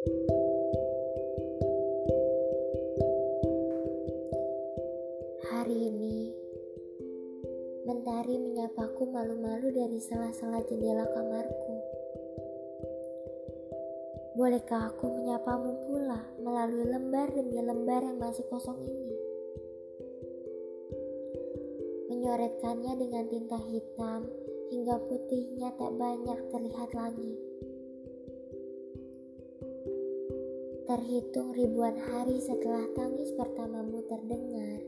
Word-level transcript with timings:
Hari 0.00 0.16
ini, 5.76 6.32
mentari 7.84 8.40
menyapaku 8.40 9.12
malu-malu 9.12 9.68
dari 9.68 10.00
sela-sela 10.00 10.64
jendela 10.64 11.04
kamarku. 11.04 11.74
Bolehkah 14.40 14.88
aku 14.88 15.20
menyapamu 15.20 15.84
pula 15.84 16.24
melalui 16.40 16.88
lembar 16.88 17.28
demi 17.36 17.60
lembar 17.60 18.00
yang 18.00 18.16
masih 18.16 18.48
kosong 18.48 18.80
ini? 18.88 19.16
Menyoretkannya 22.08 23.04
dengan 23.04 23.28
tinta 23.28 23.60
hitam 23.68 24.24
hingga 24.72 24.96
putihnya 24.96 25.76
tak 25.76 25.92
banyak 25.92 26.38
terlihat 26.48 26.88
lagi. 26.96 27.36
Terhitung 30.90 31.54
ribuan 31.54 31.94
hari 32.02 32.42
setelah 32.42 32.82
tangis 32.98 33.30
pertamamu 33.38 34.02
terdengar, 34.10 34.82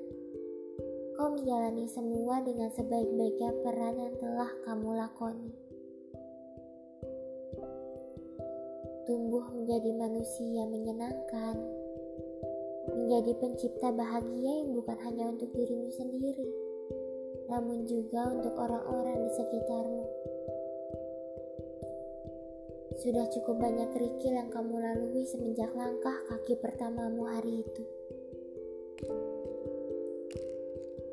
kau 1.15 1.30
menjalani 1.30 1.87
semua 1.87 2.42
dengan 2.42 2.75
sebaik-baiknya 2.75 3.55
peran 3.62 3.95
yang 3.95 4.15
telah 4.19 4.51
kamu 4.66 4.98
lakoni. 4.98 5.55
Tumbuh 9.06 9.47
menjadi 9.55 9.95
manusia 9.95 10.66
menyenangkan, 10.66 11.55
menjadi 12.98 13.39
pencipta 13.39 13.95
bahagia 13.95 14.66
yang 14.66 14.75
bukan 14.75 14.98
hanya 15.06 15.30
untuk 15.30 15.55
dirimu 15.55 15.87
sendiri 15.95 16.73
namun 17.53 17.84
juga 17.84 18.33
untuk 18.33 18.56
orang-orang 18.56 19.28
di 19.28 19.30
sekitarmu. 19.37 20.05
Sudah 23.01 23.24
cukup 23.32 23.56
banyak 23.62 23.88
kerikil 23.96 24.37
yang 24.37 24.51
kamu 24.52 24.82
lalui 24.82 25.24
semenjak 25.24 25.73
langkah 25.73 26.12
kaki 26.28 26.59
pertamamu 26.60 27.24
hari 27.30 27.64
itu. 27.64 27.83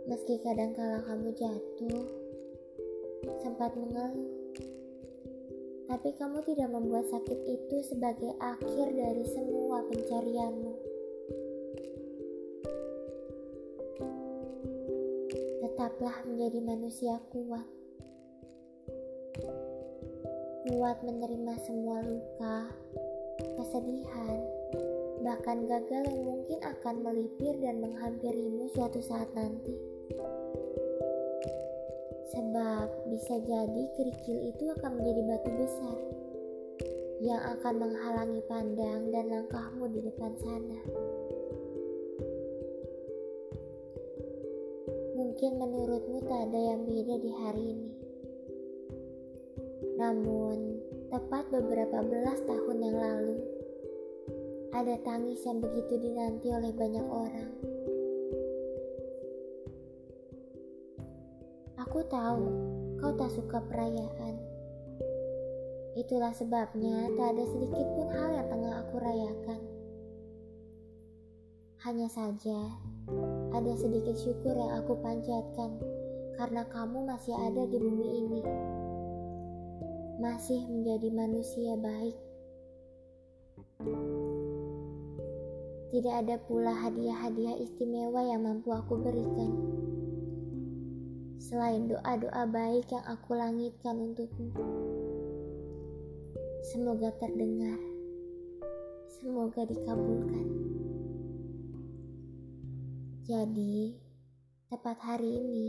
Meski 0.10 0.42
kadang-kala 0.44 1.06
kamu 1.06 1.30
jatuh, 1.38 2.06
sempat 3.46 3.78
mengeluh, 3.78 4.34
tapi 5.88 6.10
kamu 6.18 6.42
tidak 6.44 6.70
membuat 6.74 7.06
sakit 7.08 7.40
itu 7.46 7.78
sebagai 7.86 8.36
akhir 8.42 8.88
dari 8.92 9.24
semua 9.30 9.86
pencarianmu. 9.88 10.90
tetaplah 15.80 16.20
menjadi 16.28 16.60
manusia 16.60 17.16
kuat. 17.32 17.64
Kuat 20.70 21.02
menerima 21.02 21.58
semua 21.66 21.98
luka, 22.06 22.70
kesedihan, 23.58 24.38
bahkan 25.26 25.66
gagal 25.66 26.06
yang 26.06 26.22
mungkin 26.22 26.62
akan 26.62 27.02
melipir 27.02 27.58
dan 27.58 27.82
menghampirimu 27.82 28.70
suatu 28.78 29.02
saat 29.02 29.26
nanti. 29.34 29.74
Sebab 32.30 32.86
bisa 33.10 33.42
jadi 33.50 33.84
kerikil 33.98 34.54
itu 34.54 34.70
akan 34.78 35.02
menjadi 35.02 35.22
batu 35.26 35.52
besar 35.58 35.98
yang 37.26 37.42
akan 37.58 37.74
menghalangi 37.90 38.42
pandang 38.46 39.10
dan 39.10 39.26
langkahmu 39.26 39.90
di 39.90 40.06
depan 40.06 40.38
sana. 40.38 40.80
Mungkin 45.18 45.52
menurutmu 45.58 46.30
tak 46.30 46.46
ada 46.54 46.60
yang 46.62 46.86
beda 46.86 47.16
di 47.18 47.32
hari 47.34 47.66
ini. 47.74 48.09
Namun, 50.00 50.80
tepat 51.12 51.52
beberapa 51.52 52.00
belas 52.00 52.40
tahun 52.48 52.78
yang 52.80 52.96
lalu, 52.96 53.36
ada 54.72 54.96
tangis 55.04 55.44
yang 55.44 55.60
begitu 55.60 56.00
dinanti 56.00 56.48
oleh 56.56 56.72
banyak 56.72 57.04
orang. 57.04 57.52
Aku 61.84 62.00
tahu 62.08 62.44
kau 63.04 63.12
tak 63.20 63.28
suka 63.36 63.60
perayaan. 63.60 64.40
Itulah 66.00 66.32
sebabnya 66.32 67.12
tak 67.20 67.36
ada 67.36 67.44
sedikit 67.52 67.84
pun 68.00 68.08
hal 68.08 68.40
yang 68.40 68.48
tengah 68.48 68.74
aku 68.80 68.96
rayakan. 69.04 69.62
Hanya 71.84 72.08
saja, 72.08 72.60
ada 73.52 73.74
sedikit 73.76 74.16
syukur 74.16 74.56
yang 74.56 74.80
aku 74.80 74.96
panjatkan 75.04 75.76
karena 76.40 76.64
kamu 76.72 77.04
masih 77.04 77.36
ada 77.36 77.68
di 77.68 77.76
bumi 77.76 78.08
ini. 78.16 78.42
Masih 80.20 80.68
menjadi 80.68 81.16
manusia 81.16 81.80
baik. 81.80 82.18
Tidak 85.96 86.12
ada 86.12 86.36
pula 86.44 86.76
hadiah-hadiah 86.76 87.56
istimewa 87.56 88.28
yang 88.28 88.44
mampu 88.44 88.76
aku 88.76 89.00
berikan. 89.00 89.56
Selain 91.40 91.88
doa-doa 91.88 92.46
baik 92.52 92.92
yang 92.92 93.06
aku 93.08 93.32
langitkan 93.32 93.96
untukmu. 93.96 94.52
Semoga 96.68 97.16
terdengar. 97.16 97.80
Semoga 99.24 99.64
dikabulkan. 99.66 100.48
Jadi, 103.24 103.96
tepat 104.68 105.00
hari 105.00 105.42
ini, 105.42 105.68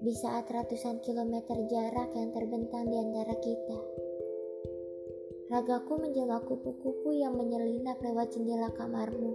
di 0.00 0.16
saat 0.16 0.48
ratusan 0.48 1.04
kilometer 1.04 1.60
jarak 1.68 2.10
yang 2.16 2.32
terbentang 2.32 2.49
ragaku 5.50 5.98
menjelma 5.98 6.38
kupu-kupu 6.46 7.10
yang 7.10 7.34
menyelinap 7.34 7.98
lewat 7.98 8.30
jendela 8.30 8.70
kamarmu, 8.70 9.34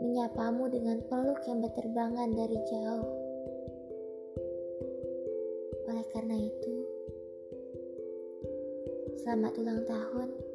menyapamu 0.00 0.72
dengan 0.72 1.04
peluk 1.04 1.36
yang 1.44 1.60
berterbangan 1.60 2.32
dari 2.32 2.56
jauh. 2.64 3.12
Oleh 5.92 6.06
karena 6.16 6.36
itu, 6.40 6.74
selamat 9.20 9.52
ulang 9.60 9.84
tahun. 9.84 10.47